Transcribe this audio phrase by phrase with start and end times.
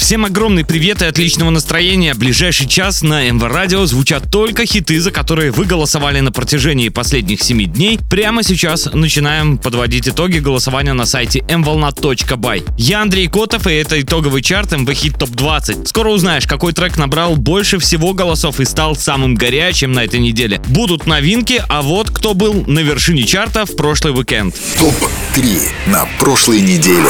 [0.00, 2.14] Всем огромный привет и отличного настроения.
[2.14, 7.42] Ближайший час на МВ Радио звучат только хиты, за которые вы голосовали на протяжении последних
[7.42, 8.00] 7 дней.
[8.08, 12.64] Прямо сейчас начинаем подводить итоги голосования на сайте mvolna.by.
[12.78, 15.86] Я Андрей Котов, и это итоговый чарт МВ Хит Топ 20.
[15.86, 20.62] Скоро узнаешь, какой трек набрал больше всего голосов и стал самым горячим на этой неделе.
[20.68, 24.56] Будут новинки, а вот кто был на вершине чарта в прошлый уикенд.
[24.78, 27.04] Топ-3 на прошлой неделе.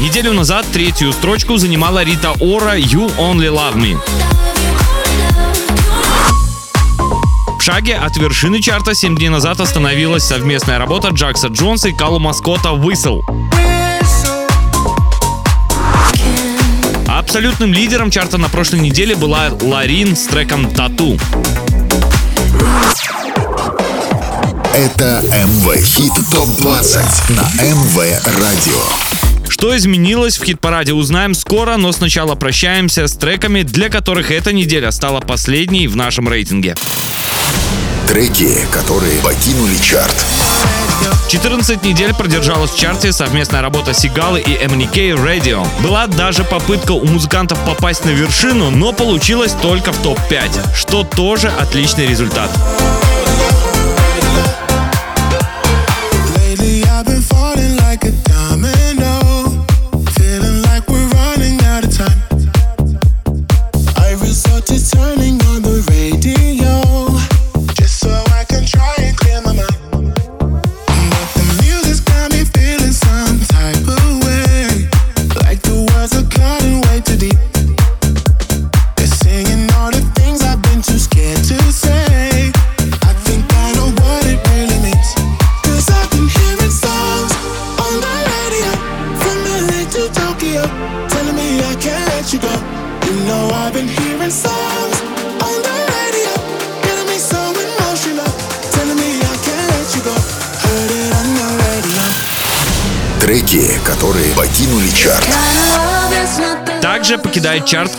[0.00, 3.98] Неделю назад третью строчку занимала Рита Ора «You Only Love Me».
[7.58, 12.18] В шаге от вершины чарта 7 дней назад остановилась совместная работа Джакса Джонса и Калу
[12.18, 13.20] Маскота «Whistle».
[17.06, 21.18] Абсолютным лидером чарта на прошлой неделе была Ларин с треком «Тату».
[24.74, 27.98] Это МВ Хит ТОП-20 на МВ
[28.40, 29.17] Радио.
[29.58, 34.92] Что изменилось в хит-параде, узнаем скоро, но сначала прощаемся с треками, для которых эта неделя
[34.92, 36.76] стала последней в нашем рейтинге.
[38.06, 40.14] Треки, которые покинули чарт.
[41.28, 45.66] 14 недель продержалась в чарте совместная работа Сигалы и MNK Radio.
[45.82, 51.48] Была даже попытка у музыкантов попасть на вершину, но получилось только в топ-5, что тоже
[51.48, 52.48] отличный результат.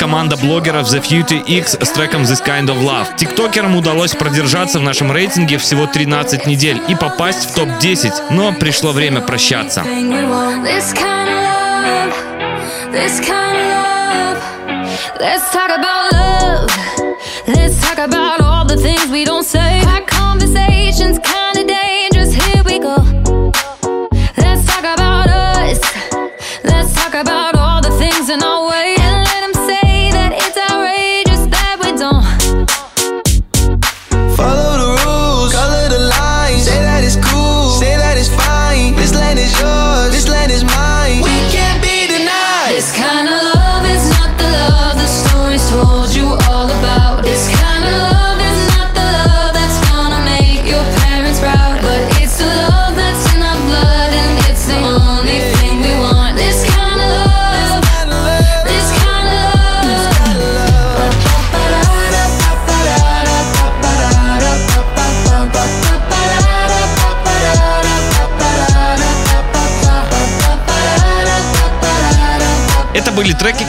[0.09, 3.15] Команда блогеров The Future X с треком This Kind of Love.
[3.15, 8.91] Тиктокерам удалось продержаться в нашем рейтинге всего 13 недель и попасть в топ-10, но пришло
[8.91, 9.83] время прощаться.
[17.47, 19.68] Let's talk about all the things we don't say.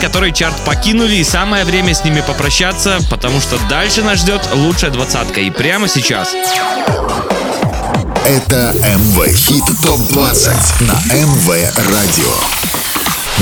[0.01, 4.91] Которые чарт покинули, и самое время с ними попрощаться, потому что дальше нас ждет лучшая
[4.91, 5.41] двадцатка.
[5.41, 6.35] И прямо сейчас.
[8.25, 11.49] Это МВ Хит ТОП-20 на МВ
[11.93, 12.35] Радио.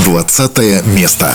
[0.05, 1.35] 20 место.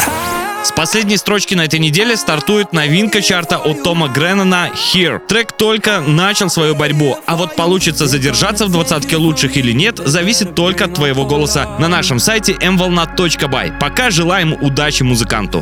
[0.64, 5.20] С последней строчки на этой неделе стартует новинка чарта от Тома Греннона «Here».
[5.28, 10.56] Трек только начал свою борьбу, а вот получится задержаться в двадцатке лучших или нет, зависит
[10.56, 13.78] только от твоего голоса на нашем сайте mvolna.by.
[13.78, 15.62] Пока желаем удачи музыканту.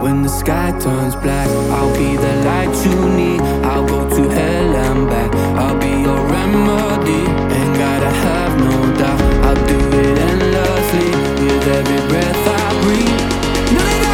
[0.00, 3.42] When the sky turns black, I'll be the light you need.
[3.66, 5.30] I'll go to hell and back.
[5.60, 7.20] I'll be your remedy.
[7.54, 8.39] Ain't gotta have
[11.70, 14.09] every breath I breathe.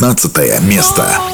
[0.00, 1.27] 19 место.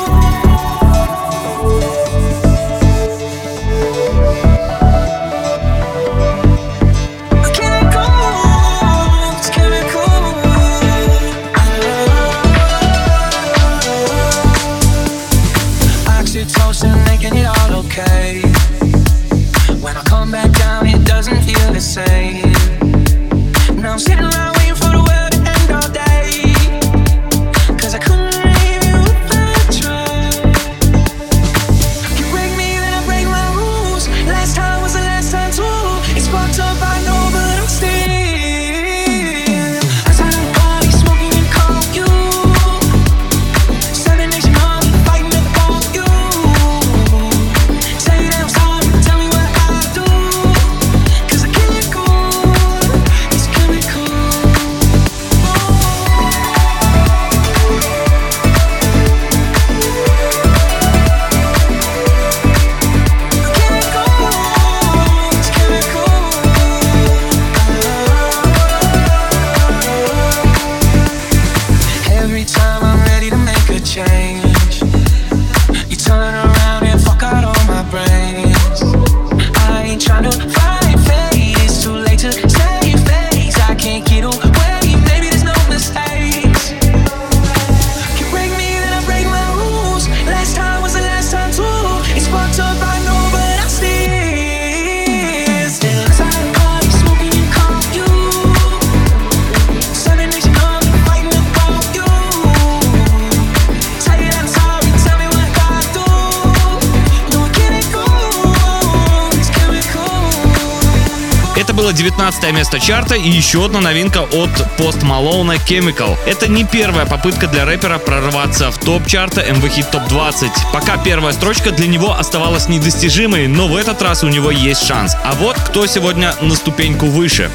[112.81, 116.17] Чарта и еще одна новинка от Post Malone Chemical.
[116.27, 120.51] Это не первая попытка для рэпера прорваться в топ чарта MV Hit Top 20.
[120.73, 125.17] Пока первая строчка для него оставалась недостижимой, но в этот раз у него есть шанс.
[125.25, 127.51] А вот кто сегодня на ступеньку выше.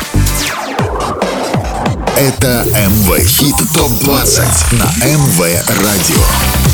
[2.18, 5.39] Это МВ Хит Топ 20 на МВ
[5.83, 6.69] Радио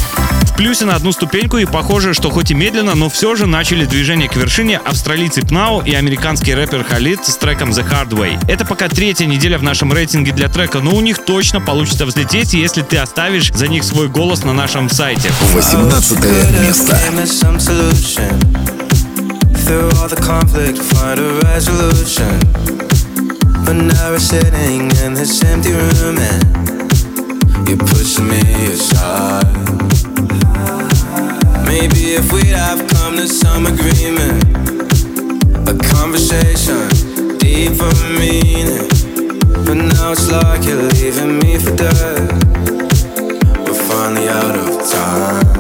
[0.56, 4.30] плюсе на одну ступеньку и похоже, что хоть и медленно, но все же начали движение
[4.30, 8.40] к вершине австралийцы Пнау и американский рэпер Халид с треком The Hard Way.
[8.48, 12.54] Это пока третья неделя в нашем рейтинге для трека, но у них точно получится взлететь,
[12.54, 15.30] если ты оставишь за них свой голос на нашем сайте.
[15.54, 16.20] 18
[16.62, 16.98] место.
[23.66, 28.42] But now we're sitting in this empty room and you're pushing me
[28.72, 30.15] aside.
[31.78, 34.42] Maybe if we'd have come to some agreement,
[35.68, 36.88] a conversation,
[37.38, 38.88] deeper meaning.
[39.66, 42.32] But now it's like you're leaving me for dead.
[43.68, 45.55] We're finally out of time.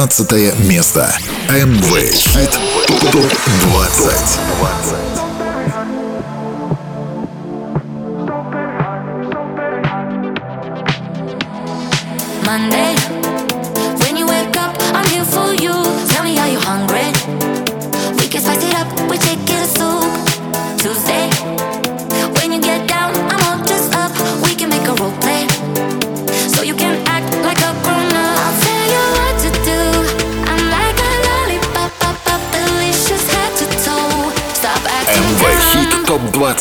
[0.00, 1.14] 17 место.
[1.50, 2.58] МВ Хит
[3.12, 4.79] ТОП-20.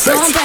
[0.05, 0.38] ТОП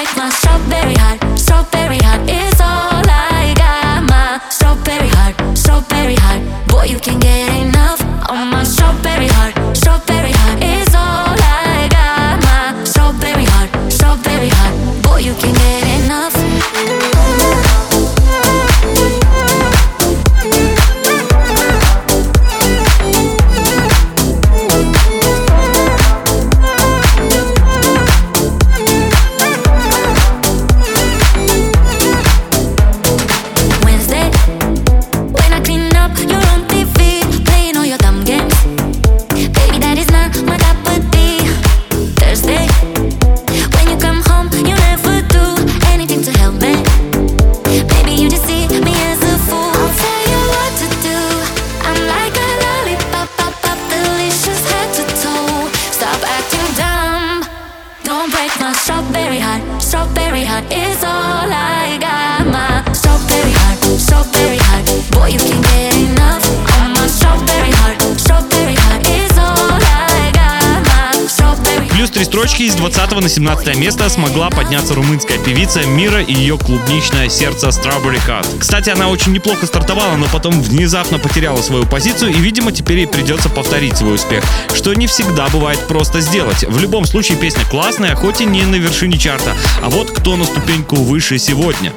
[73.35, 78.47] 17 место смогла подняться румынская певица Мира и ее клубничное сердце Strawberry Cut.
[78.61, 83.07] Кстати, она очень неплохо стартовала, но потом внезапно потеряла свою позицию и, видимо, теперь ей
[83.09, 86.62] придется повторить свой успех, что не всегда бывает просто сделать.
[86.62, 89.53] В любом случае, песня классная, хоть и не на вершине чарта.
[89.83, 91.93] А вот кто на ступеньку выше сегодня.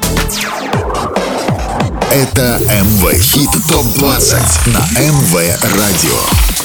[2.11, 5.35] Это МВ Хит ТОП-20 на МВ
[5.75, 6.56] Радио.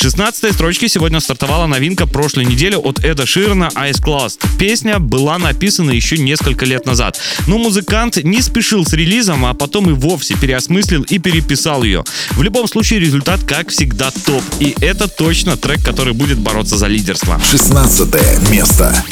[0.00, 4.38] 16 строчки сегодня стартовала новинка прошлой недели от Эда Ширна Ice Class.
[4.56, 9.90] Песня была написана еще несколько лет назад, но музыкант не спешил с релизом, а потом
[9.90, 12.04] и вовсе переосмыслил и переписал ее.
[12.30, 14.44] В любом случае результат, как всегда, топ.
[14.60, 17.40] И это точно трек, который будет бороться за лидерство.
[17.50, 19.04] 16 место.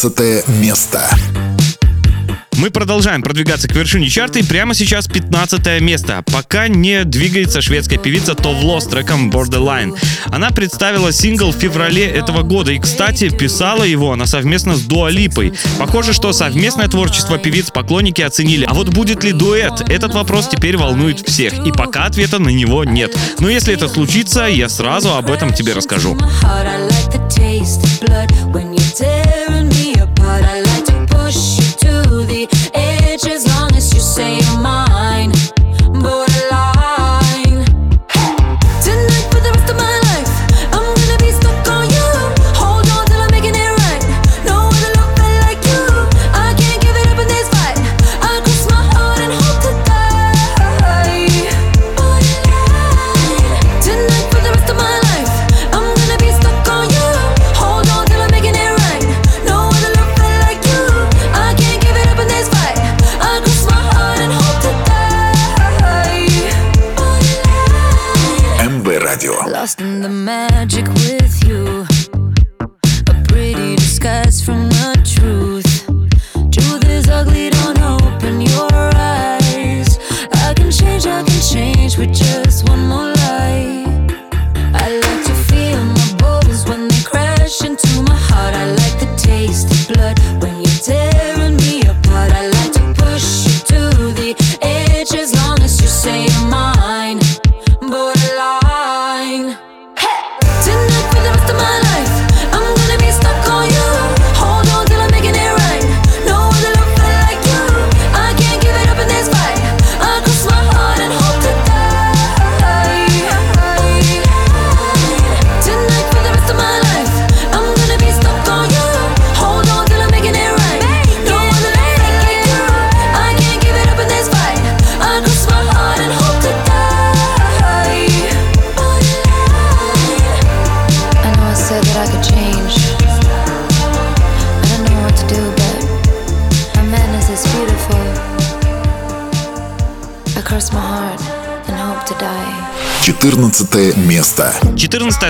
[0.00, 1.10] 15 место.
[2.52, 6.22] Мы продолжаем продвигаться к вершине чарта и прямо сейчас 15 место.
[6.32, 9.98] Пока не двигается шведская певица Товло с треком Borderline.
[10.26, 15.52] Она представила сингл в феврале этого года и, кстати, писала его она совместно с Дуалипой.
[15.80, 18.66] Похоже, что совместное творчество певиц поклонники оценили.
[18.66, 19.80] А вот будет ли дуэт?
[19.88, 23.16] Этот вопрос теперь волнует всех, и пока ответа на него нет.
[23.40, 26.16] Но если это случится, я сразу об этом тебе расскажу.
[28.52, 29.27] when you did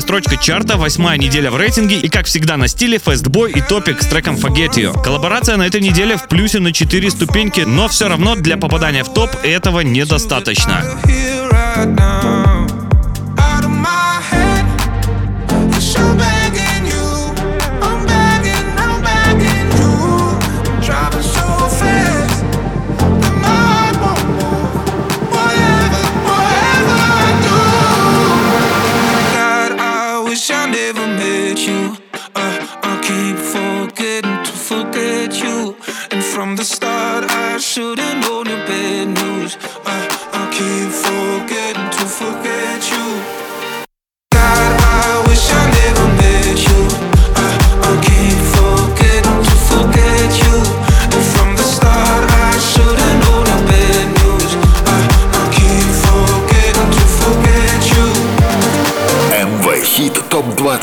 [0.09, 4.07] строчка чарта, восьмая неделя в рейтинге и, как всегда, на стиле Fastboy и Топик с
[4.07, 5.03] треком Forget You.
[5.03, 9.13] Коллаборация на этой неделе в плюсе на 4 ступеньки, но все равно для попадания в
[9.13, 10.83] топ этого недостаточно.
[11.77, 12.58] Now,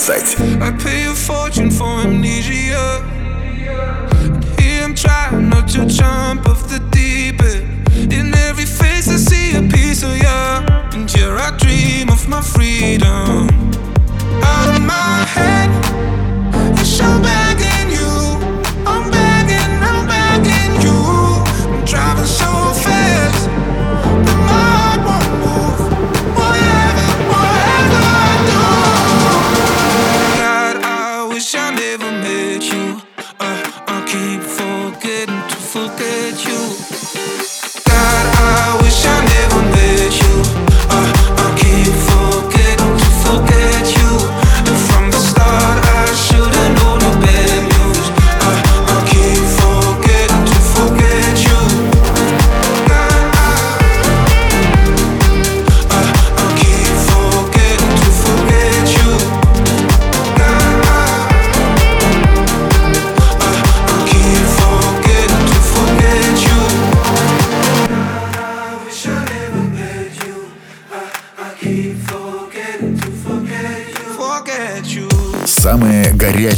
[0.08, 3.02] I pay a fortune for amnesia.
[4.22, 8.14] And here I'm trying not to jump off the deep end.
[8.14, 10.28] In every face I see a piece of you,
[10.94, 13.50] and here I dream of my freedom.
[14.44, 15.72] Out of my head,
[16.78, 17.55] you show back.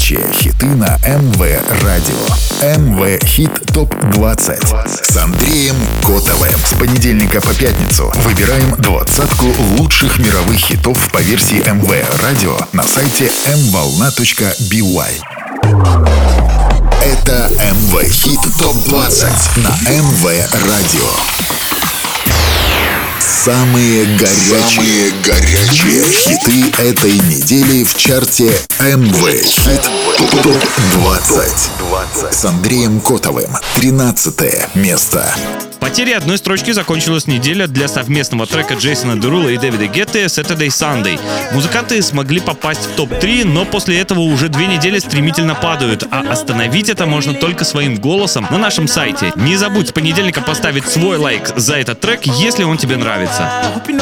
[0.08, 1.40] Горячие хиты на МВ
[1.84, 2.16] Радио.
[2.62, 6.52] МВ Хит ТОП-20 с Андреем Котовым.
[6.66, 9.46] С понедельника по пятницу выбираем двадцатку
[9.78, 15.12] лучших мировых хитов по версии МВ Радио на сайте mvolna.by.
[17.04, 21.47] Это МВ Хит ТОП-20 на МВ Радио.
[23.48, 29.90] Самые горячие, Самые горячие хиты этой недели в чарте МВ Хит
[30.44, 33.50] ТОП-20 с Андреем Котовым.
[33.76, 35.34] 13 место.
[35.80, 41.20] Потерей одной строчки закончилась неделя для совместного трека Джейсона Дерула и Дэвида Гетты Saturday Sunday.
[41.54, 46.90] Музыканты смогли попасть в топ-3, но после этого уже две недели стремительно падают, а остановить
[46.90, 49.32] это можно только своим голосом на нашем сайте.
[49.36, 53.44] Не забудь с понедельника поставить свой лайк за этот трек, если он тебе нравится.
[53.44, 53.98] I hope you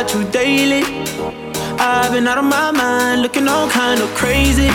[0.00, 0.82] about you daily.
[1.80, 4.68] I've been out of my mind, looking all kind of crazy.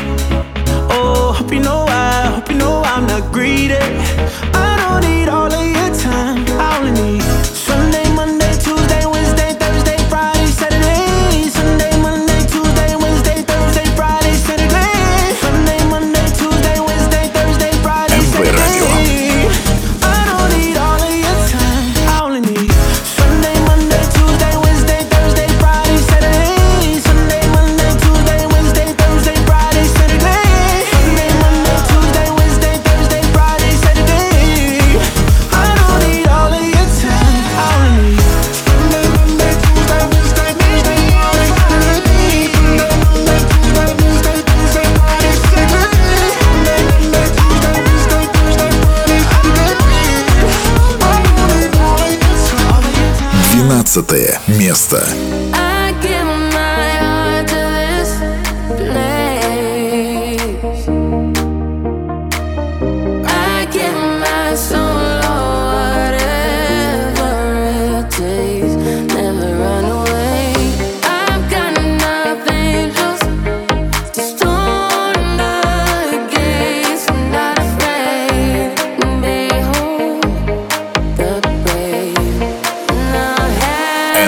[54.94, 55.23] Место.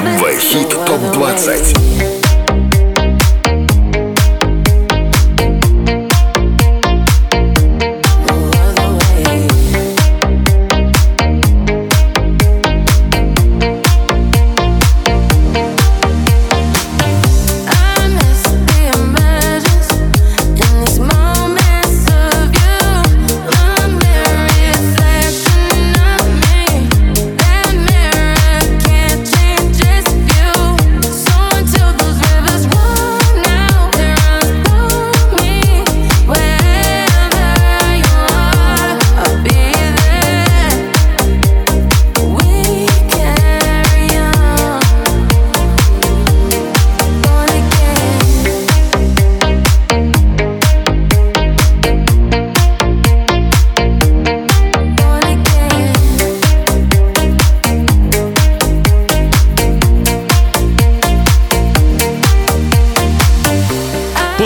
[0.06, 2.15] МВ Хит ТОП-20.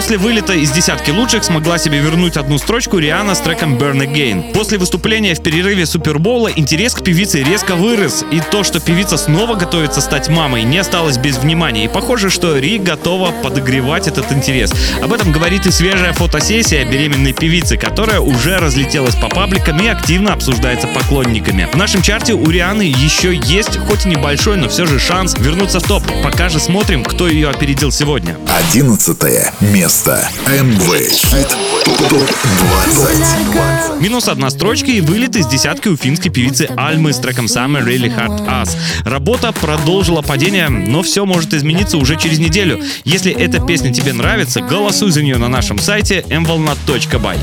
[0.10, 4.54] После вылета из десятки лучших смогла себе вернуть одну строчку Риана с треком Burn Again.
[4.54, 9.54] После выступления в перерыве Супербоула интерес к певице резко вырос, и то, что певица снова
[9.54, 11.86] готовится стать мамой, не осталось без внимания.
[11.86, 14.74] И похоже, что Ри готова подогревать этот интерес.
[15.00, 20.34] Об этом говорит и свежая фотосессия беременной певицы, которая уже разлетелась по пабликам и активно
[20.34, 21.68] обсуждается поклонниками.
[21.72, 25.80] В нашем чарте у Рианы еще есть, хоть и небольшой, но все же шанс вернуться
[25.80, 26.02] в топ.
[26.24, 28.36] Пока же смотрим, кто ее опередил сегодня.
[28.48, 29.99] Одиннадцатое место.
[30.08, 31.58] МВ Хит
[32.10, 34.02] ТОП-20.
[34.02, 38.08] Минус одна строчка и вылет из десятки у финской певицы Альмы с треком Summer Really
[38.08, 38.78] Hard Us.
[39.04, 42.82] Работа продолжила падение, но все может измениться уже через неделю.
[43.04, 47.38] Если эта песня тебе нравится, голосуй за нее на нашем сайте mvolna.by.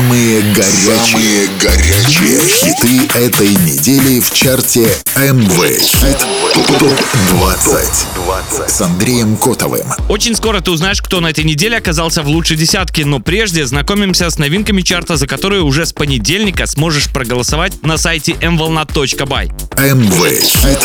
[0.00, 6.16] Самые горячие, горячие хиты этой недели в чарте МВ Хит
[6.54, 9.86] ТОП-20 с Андреем Котовым.
[10.08, 14.30] Очень скоро ты узнаешь, кто на этой неделе оказался в лучшей десятке, но прежде знакомимся
[14.30, 19.50] с новинками чарта, за которые уже с понедельника сможешь проголосовать на сайте mvolna.by.
[19.94, 20.78] МВ Хит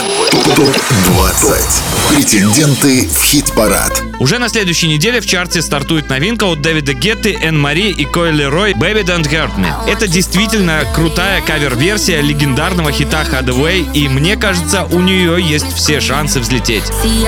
[0.56, 1.63] ТОП-20.
[2.10, 4.04] Претенденты в хит-парад.
[4.19, 8.43] Уже на следующей неделе в чарте стартует новинка от Дэвида Гетты, Энн Мари и Койли
[8.43, 9.71] Рой «Baby Don't Hurt Me».
[9.87, 15.99] Это действительно крутая кавер-версия легендарного хита «Hard Away», и мне кажется, у нее есть все
[15.99, 16.83] шансы взлететь.
[17.03, 17.25] See,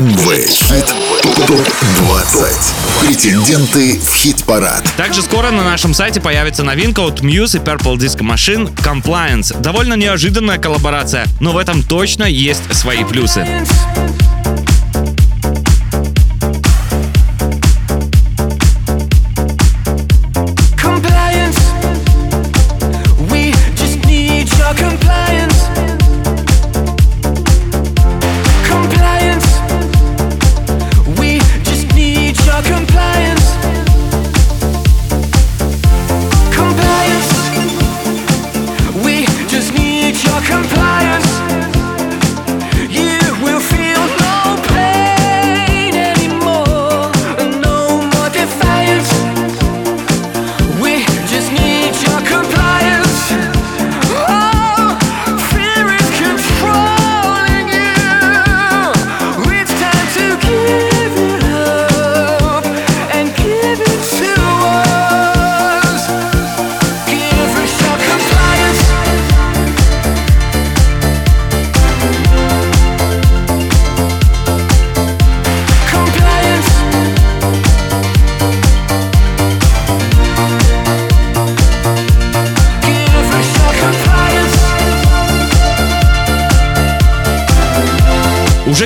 [0.00, 0.86] МВ Хит
[1.46, 3.06] ТОП-20.
[3.06, 4.82] Претенденты в хит-парад.
[4.96, 9.56] Также скоро на нашем сайте появится новинка от Muse и Purple Disco Machine Compliance.
[9.60, 13.46] Довольно неожиданная коллаборация, но в этом точно есть свои плюсы.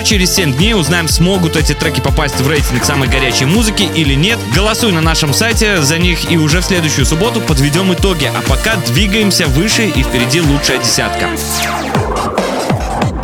[0.08, 4.38] Через 7 дней узнаем, смогут эти треки попасть в рейтинг самой горячей музыки или нет.
[4.54, 8.24] Голосуй на нашем сайте за них и уже в следующую субботу подведем итоги.
[8.34, 11.28] А пока двигаемся выше и впереди лучшая десятка.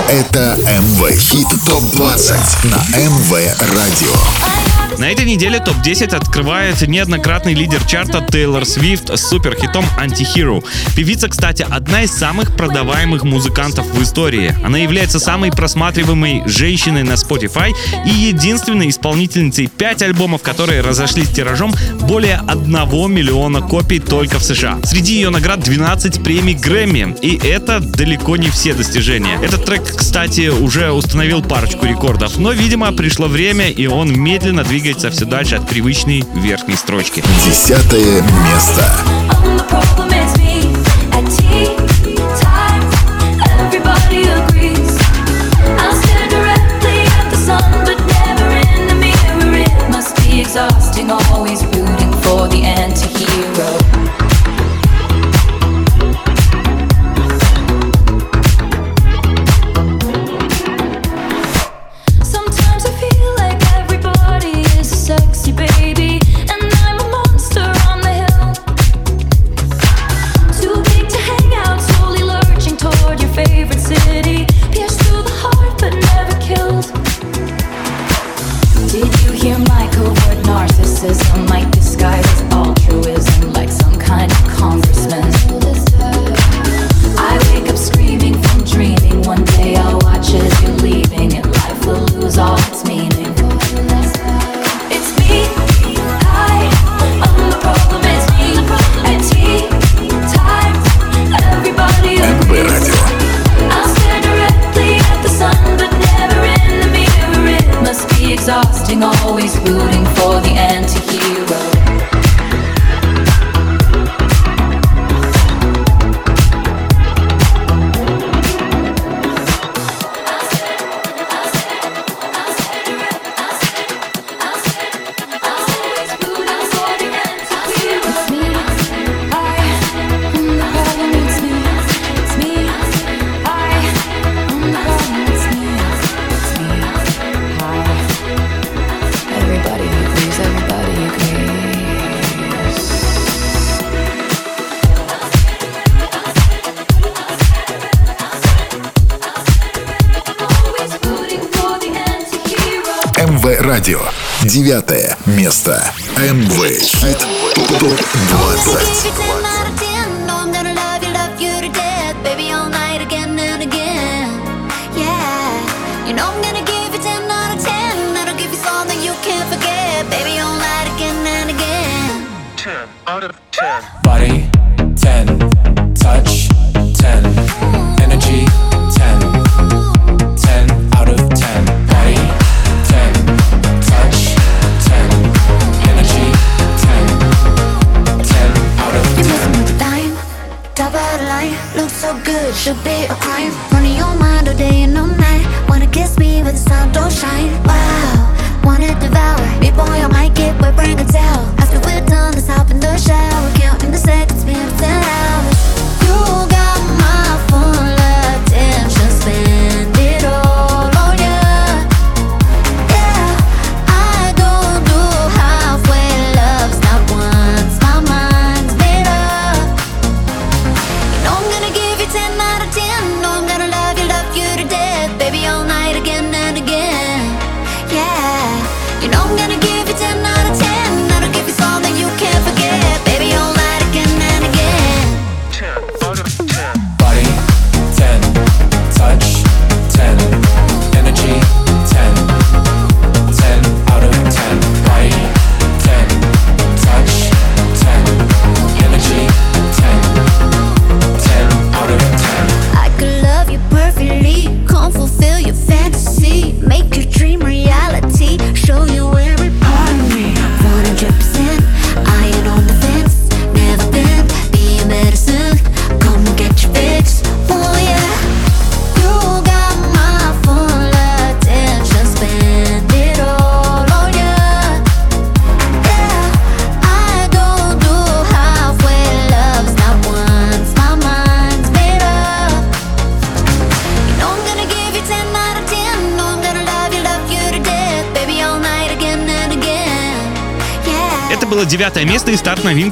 [0.08, 4.53] Это МВ Хит ТОП-20 на МВ Радио.
[4.98, 10.62] На этой неделе топ-10 открывает неоднократный лидер чарта Тейлор Свифт с суперхитом «Антихиро».
[10.94, 14.54] Певица, кстати, одна из самых продаваемых музыкантов в истории.
[14.64, 17.72] Она является самой просматриваемой женщиной на Spotify
[18.06, 24.78] и единственной исполнительницей 5 альбомов, которые разошлись тиражом более 1 миллиона копий только в США.
[24.84, 29.40] Среди ее наград 12 премий Грэмми, и это далеко не все достижения.
[29.42, 34.73] Этот трек, кстати, уже установил парочку рекордов, но, видимо, пришло время, и он медленно двигается
[35.10, 37.22] все дальше от привычной верхней строчки.
[37.44, 38.84] Десятое место.
[39.30, 40.64] I'm the problem, it's me.
[41.12, 41.44] At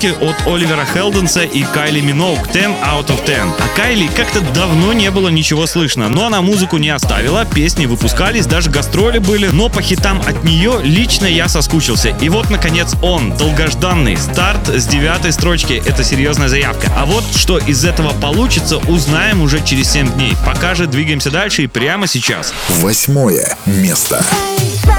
[0.03, 3.39] новинки от Оливера Хелденса и Кайли Миноуг 10 out of 10.
[3.59, 8.47] А Кайли как-то давно не было ничего слышно, но она музыку не оставила, песни выпускались,
[8.47, 12.11] даже гастроли были, но по хитам от нее лично я соскучился.
[12.21, 15.83] И вот, наконец, он, долгожданный старт с девятой строчки.
[15.85, 16.93] Это серьезная заявка.
[16.97, 20.37] А вот что из этого получится, узнаем уже через 7 дней.
[20.47, 22.53] Пока же двигаемся дальше и прямо сейчас.
[22.69, 24.25] Восьмое место.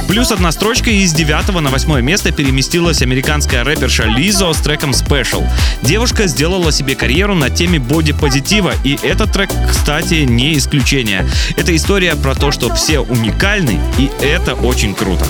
[0.08, 5.44] Плюс одна строчка из девятого на восьмое место переместилась американская рэперша Лизо с треком Special.
[5.82, 11.28] Девушка сделала себе карьеру на теме боди-позитива, и этот трек, кстати, не исключение.
[11.58, 15.26] Это история про то, что все уникальны, и это очень круто.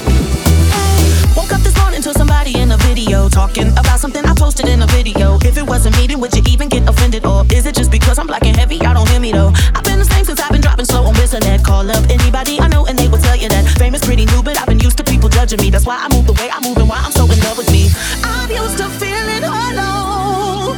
[2.94, 5.40] Video talking about something I posted in a video.
[5.44, 7.26] If it wasn't me, then would you even get offended?
[7.26, 8.76] Or is it just because I'm black and heavy?
[8.76, 9.52] Y'all don't hear me though.
[9.74, 11.64] I've been the same since I've been dropping slow on Net.
[11.66, 14.44] Call up anybody I know and they will tell you that fame is pretty new,
[14.44, 15.72] but I've been used to people judging me.
[15.72, 17.72] That's why I move the way I move and why I'm so in love with
[17.72, 17.90] me.
[18.24, 20.76] I'm used to feeling hollow,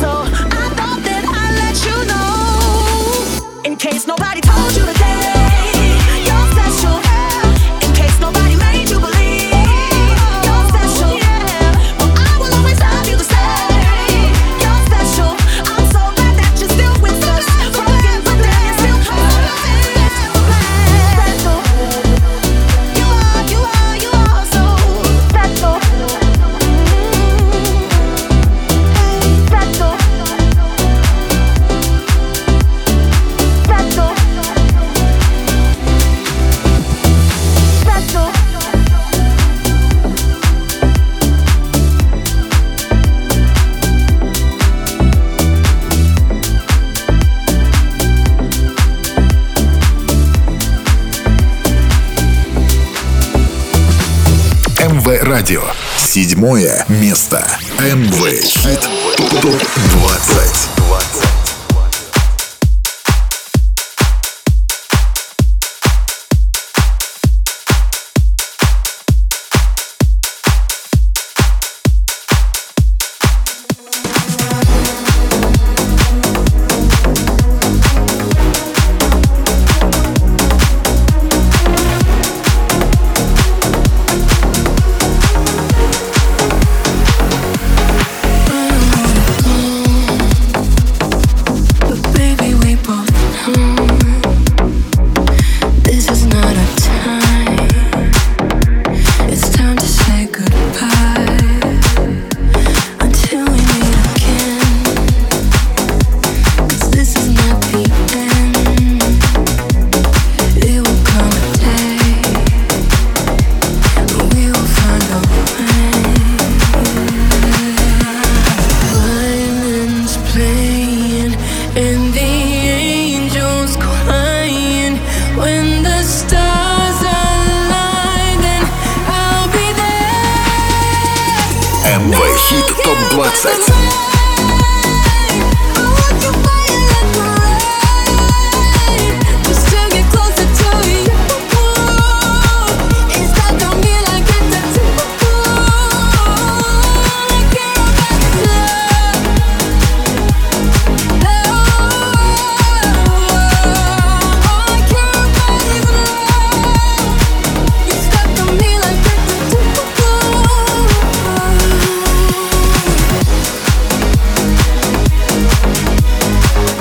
[0.00, 0.10] so
[0.60, 4.97] I thought that I'd let you know in case nobody told you today.
[55.28, 55.62] радио.
[55.96, 57.46] Седьмое место.
[57.78, 58.88] МВ Хит
[59.42, 60.97] ТОП-20.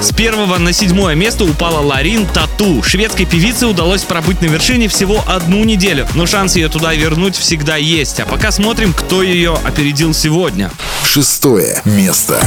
[0.07, 2.81] С первого на седьмое место упала Ларин Тату.
[2.81, 7.75] Шведской певице удалось пробыть на вершине всего одну неделю, но шанс ее туда вернуть всегда
[7.75, 8.21] есть.
[8.21, 10.71] А пока смотрим, кто ее опередил сегодня.
[11.03, 12.39] Шестое место.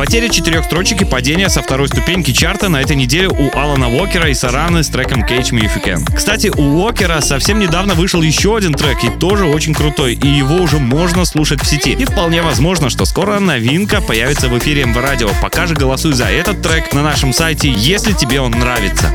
[0.00, 4.30] Потеря четырех строчек и падение со второй ступеньки чарта на этой неделе у Алана Уокера
[4.30, 6.16] и Сараны с треком Catch Me If You Can.
[6.16, 10.56] Кстати, у Уокера совсем недавно вышел еще один трек и тоже очень крутой, и его
[10.56, 11.92] уже можно слушать в сети.
[11.92, 15.28] И вполне возможно, что скоро новинка появится в эфире МВ Радио.
[15.42, 19.14] Пока же голосуй за этот трек на нашем сайте, если тебе он нравится.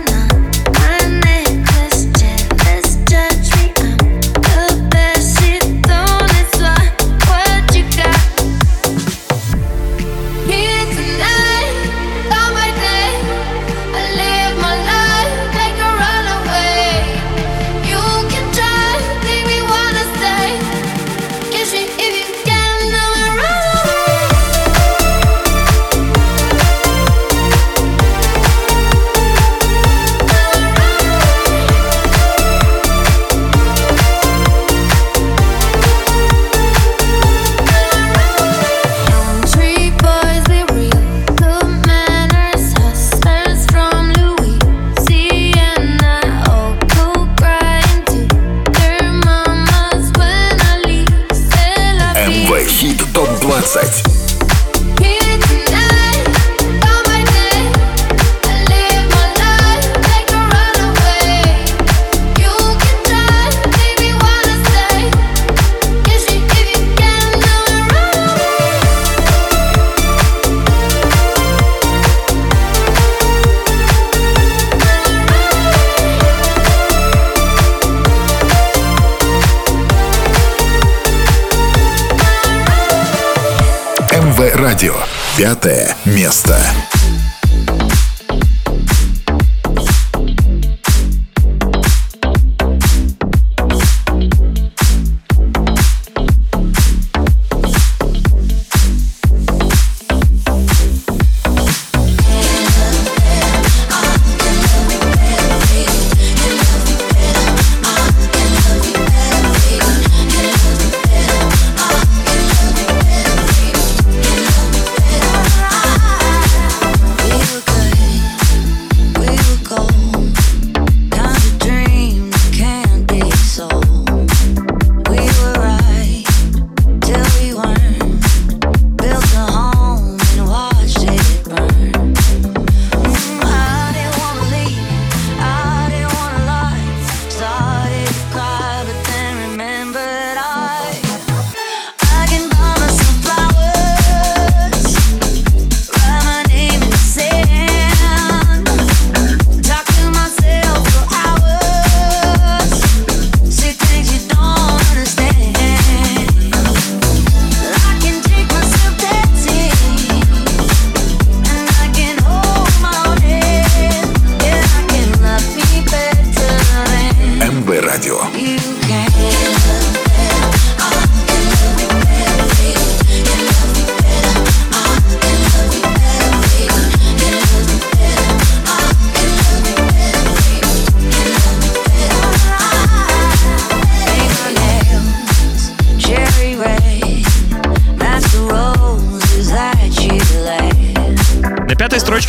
[84.76, 84.96] Радио.
[85.38, 86.60] Пятое место.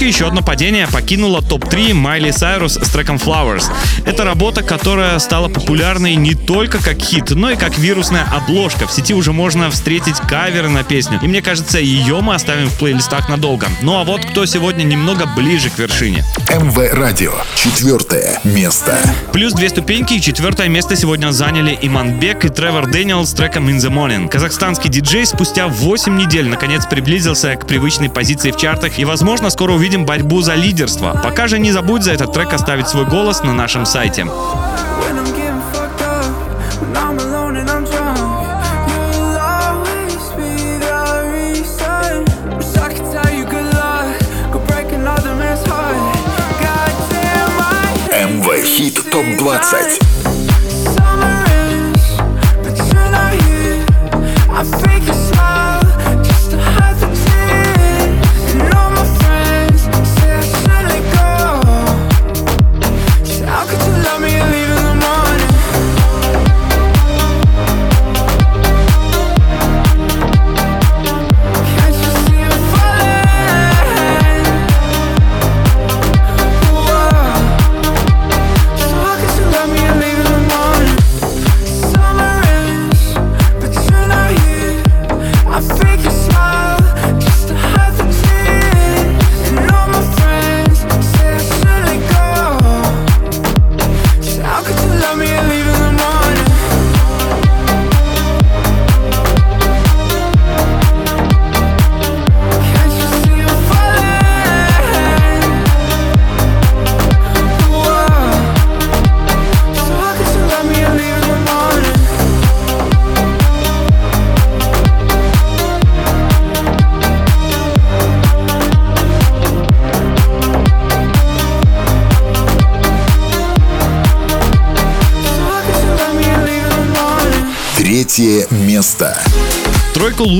[0.06, 3.64] Еще одно падение покинуло топ-3 Майли Сайрус с треком Flowers.
[4.04, 8.86] Это работа, которая стала популярной не только как хит, но и как вирусная обложка.
[8.86, 11.18] В сети уже можно встретить каверы на песню.
[11.22, 13.68] И мне кажется, ее мы оставим в плейлистах надолго.
[13.82, 16.24] Ну а вот кто сегодня немного ближе к вершине.
[16.50, 17.32] МВ Радио.
[17.56, 18.98] Четвертое место.
[19.32, 23.78] Плюс две ступеньки и четвертое место сегодня заняли Иманбек и Тревор Дэниел с треком In
[23.78, 24.28] the Morning.
[24.28, 29.72] Казахстанский диджей спустя 8 недель наконец приблизился к привычной позиции в чартах и, возможно, скоро
[29.72, 31.18] увидим борьбу за лидерство.
[31.22, 34.24] Пока же не забудь за этот трек оставить свой голос на нашем сайте.
[48.26, 50.06] МВ Хит ТОП-20
[54.56, 55.15] I fake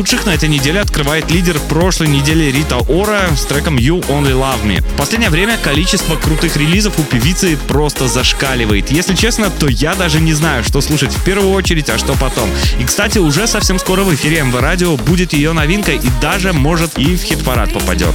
[0.06, 4.62] лучших на этой неделе открывает лидер прошлой недели Рита Ора с треком You Only Love
[4.62, 4.80] Me.
[4.80, 8.92] В последнее время количество крутых релизов у певицы просто зашкаливает.
[8.92, 12.48] Если честно, то я даже не знаю, что слушать в первую очередь, а что потом.
[12.78, 16.96] И, кстати, уже совсем скоро в эфире МВ Радио будет ее новинка и даже, может,
[16.98, 18.14] и в хит-парад попадет.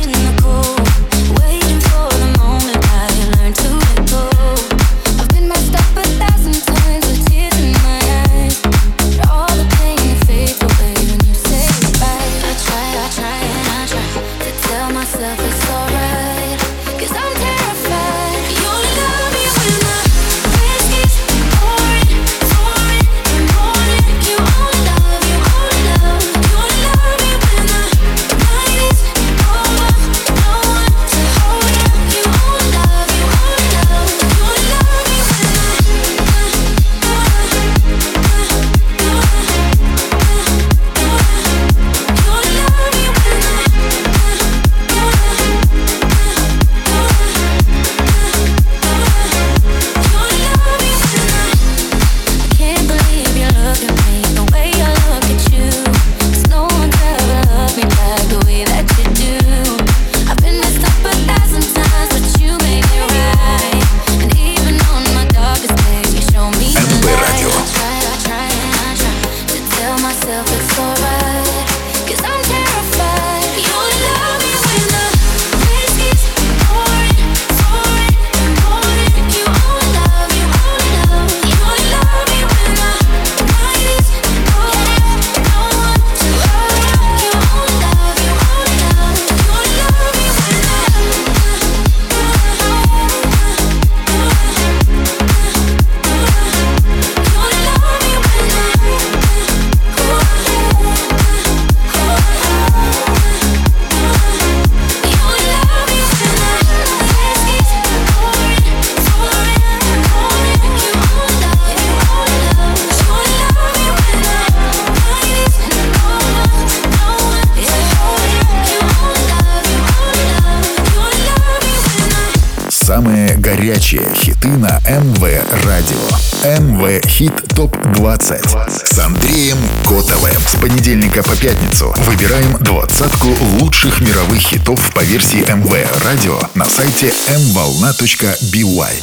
[135.01, 138.93] По версии МВ Радио на сайте mvolna.by.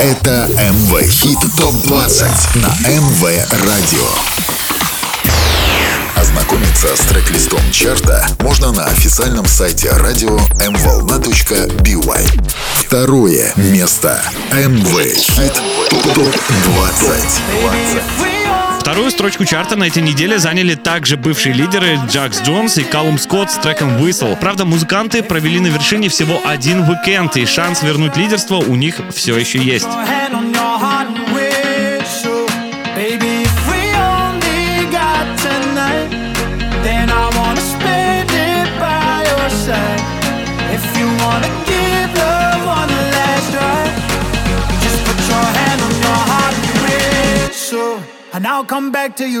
[0.00, 3.22] Это МВ Хит Топ 20 на МВ
[3.66, 4.08] Радио.
[6.16, 12.50] Ознакомиться с трек-листом чарта можно на официальном сайте радио mvolna.by.
[12.76, 14.22] Второе место.
[14.52, 15.52] МВ Хит
[16.14, 16.34] Топ
[16.64, 18.67] 20.
[18.88, 23.50] Вторую строчку чарта на этой неделе заняли также бывшие лидеры Джакс Джонс и Калум Скотт
[23.50, 24.34] с треком Whistle.
[24.40, 29.36] Правда, музыканты провели на вершине всего один уикенд, и шанс вернуть лидерство у них все
[29.36, 29.86] еще есть.
[48.58, 49.40] I'll come back to you.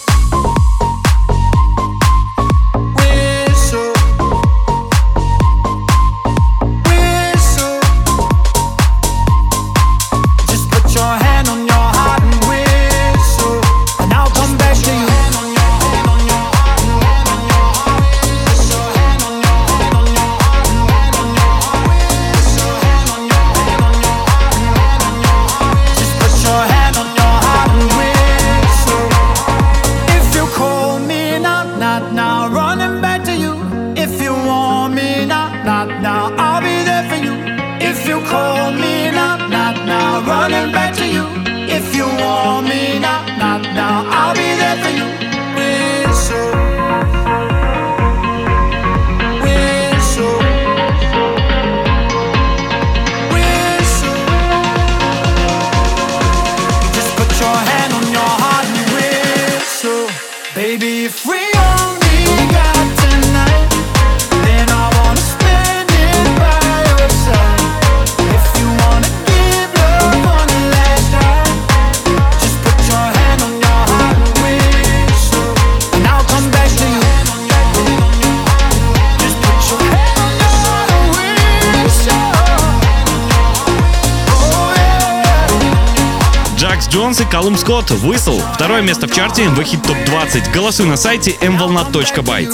[88.71, 90.49] Второе место в чарте МВ Хит Топ 20.
[90.53, 92.47] Голосуй на сайте mvolna.by.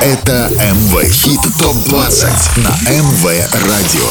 [0.00, 3.24] Это МВ Хит Топ 20 на МВ
[3.68, 4.08] Радио.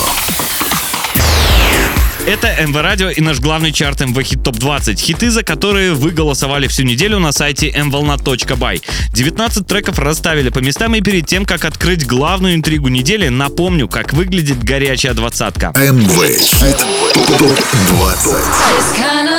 [2.27, 4.99] Это МВ Радио и наш главный чарт МВ Хит Топ 20.
[4.99, 8.83] Хиты, за которые вы голосовали всю неделю на сайте mvolna.by.
[9.11, 14.13] 19 треков расставили по местам и перед тем, как открыть главную интригу недели, напомню, как
[14.13, 15.73] выглядит горячая двадцатка.
[15.75, 16.77] МВ Хит
[17.15, 17.59] Топ
[17.89, 19.38] 20.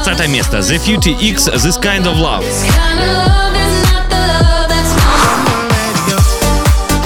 [0.00, 0.58] 20 место.
[0.58, 2.44] The Future X This Kind of Love.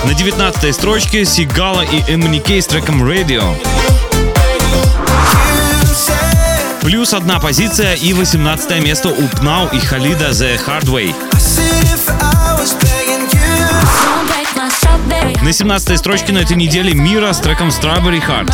[0.05, 3.55] На 19 строчке Сигала и Эммони с треком Radio.
[6.81, 11.15] Плюс одна позиция и 18 место у Пнау и Халида The Hard Way.
[15.43, 18.51] На 17 строчке на этой неделе Мира с треком Strawberry Heart.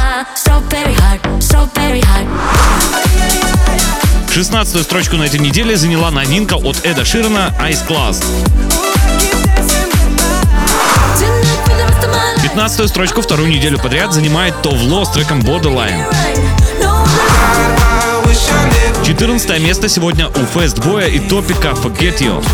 [4.34, 8.20] 16 строчку на этой неделе заняла новинка от Эда Ширана Ice Class.
[11.16, 12.42] Tonight for the rest of my life.
[12.42, 16.04] 15 строчку вторую неделю подряд занимает Товло с треком Borderline.
[16.82, 17.06] No,
[19.06, 22.44] 14 место сегодня у Фестбоя и Топика Forget You.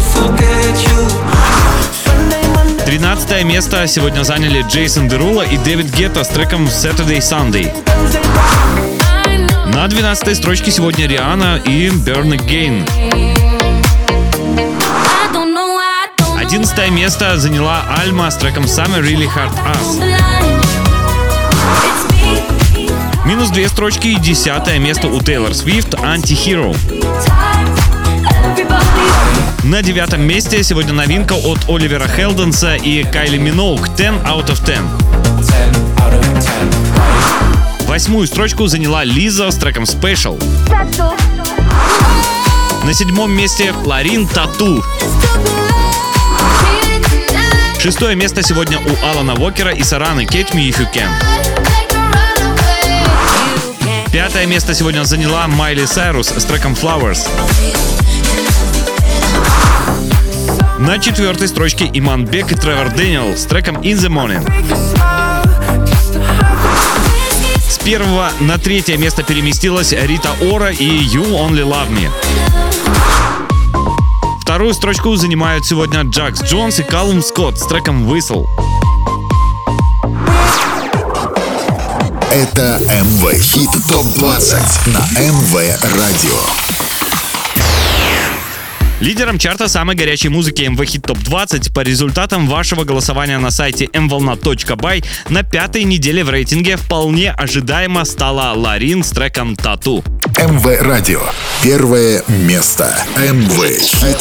[2.84, 7.72] 13 место сегодня заняли Джейсон Дерула и Дэвид Гетта с треком Saturday Sunday.
[9.74, 12.88] На 12 строчке сегодня Риана и Burn Again.
[12.98, 13.34] I
[15.32, 16.46] don't know, I don't know.
[16.46, 20.02] 11 место заняла Альма с треком Summer Really Hard Us.
[23.24, 26.76] Минус две строчки и десятое место у Тейлор Свифт Anti-Hero.
[29.62, 34.78] На девятом месте сегодня новинка от Оливера Хелденса и Кайли Миноук 10 out of 10.
[37.90, 40.40] Восьмую строчку заняла Лиза с треком Special.
[42.84, 44.84] На седьмом месте Ларин Тату.
[47.80, 51.10] Шестое место сегодня у Алана Уокера и Сараны Catch Me If You Can.
[54.12, 57.26] Пятое место сегодня заняла Майли Сайрус с треком Flowers.
[60.78, 65.19] На четвертой строчке Иман Бек и Тревор Дэниел с треком In the Morning.
[67.90, 72.08] Первого на третье место переместилась Рита Ора и You Only Love Me.
[74.40, 78.46] Вторую строчку занимают сегодня Джакс Джонс и Калум Скотт с треком Whistle.
[82.30, 86.89] Это МВ Хит ТОП-20 на МВ Радио.
[89.00, 93.86] Лидером чарта самой горячей музыки МВ Хит Топ 20 по результатам вашего голосования на сайте
[93.86, 100.04] mvolna.by на пятой неделе в рейтинге вполне ожидаемо стала Ларин с треком Тату.
[100.36, 101.22] МВ Радио.
[101.62, 102.94] Первое место.
[103.16, 104.18] МВ Хит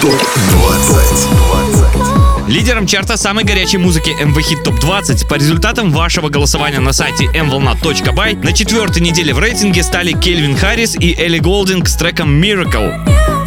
[0.00, 2.48] ТОП-20.
[2.48, 7.24] Лидером чарта самой горячей музыки МВ Хит Топ 20 по результатам вашего голосования на сайте
[7.24, 13.41] mvolna.by на четвертой неделе в рейтинге стали Кельвин Харрис и Элли Голдинг с треком Miracle.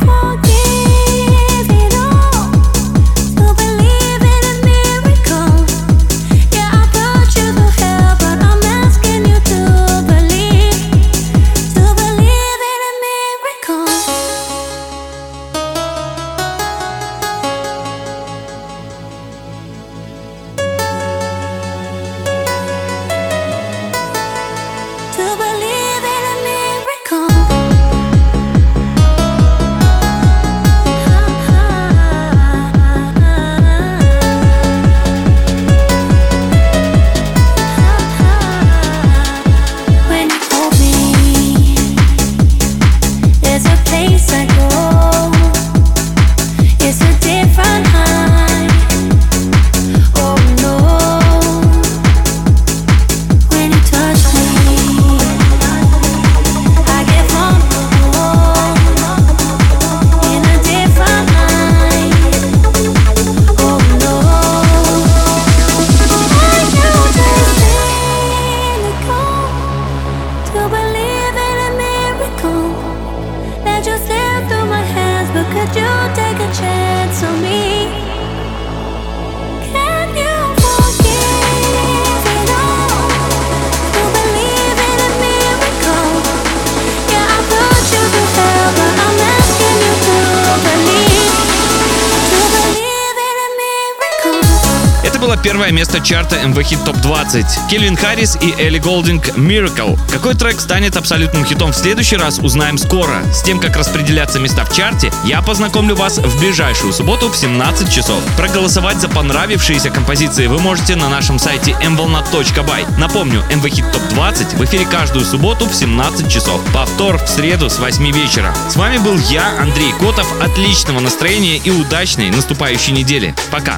[96.26, 97.70] Чарта МВ Хит Топ 20.
[97.70, 100.00] Кельвин Харрис и Элли Голдинг Miracle.
[100.12, 103.22] Какой трек станет абсолютным хитом в следующий раз, узнаем скоро.
[103.32, 107.94] С тем, как распределяться места в чарте, я познакомлю вас в ближайшую субботу в 17
[107.94, 108.24] часов.
[108.38, 113.00] Проголосовать за понравившиеся композиции вы можете на нашем сайте mvolna.by.
[113.00, 116.62] Напомню, МВ Хит Топ 20 в эфире каждую субботу в 17 часов.
[116.74, 118.54] Повтор в среду с 8 вечера.
[118.70, 120.28] С вами был я, Андрей Котов.
[120.42, 123.36] Отличного настроения и удачной наступающей недели.
[123.52, 123.78] Пока.